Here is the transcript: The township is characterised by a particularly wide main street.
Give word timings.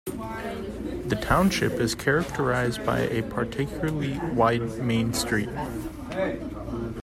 The 1.09 1.19
township 1.21 1.73
is 1.73 1.93
characterised 1.93 2.83
by 2.83 3.01
a 3.01 3.21
particularly 3.21 4.17
wide 4.33 4.63
main 4.79 5.13
street. 5.13 5.49